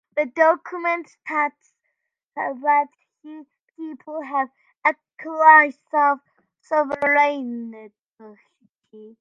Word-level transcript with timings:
The 0.17 0.25
document 0.25 1.09
states 1.09 1.75
that 2.35 2.87
the 3.23 3.45
people 3.77 4.19
have 4.23 4.49
exclusive 4.83 6.21
sovereignty. 6.59 7.93